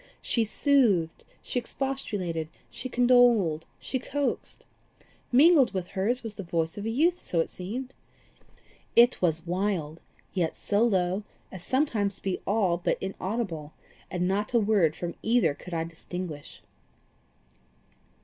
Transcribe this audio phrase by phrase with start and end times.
[0.23, 4.63] She soothed, she expostulated, she condoled, she coaxed.
[5.31, 7.93] Mingled with hers was the voice of a youth, as it seemed.
[8.95, 10.01] It was wild,
[10.33, 13.73] yet so low as sometimes to be all but inaudible,
[14.09, 16.63] and not a word from either could I distinguish.